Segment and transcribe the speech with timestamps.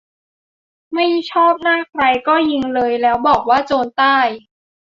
[0.93, 4.17] "ไม่ชอบหน้าใครก็ยิงเลย แล้วบอกว่าโจรใต้"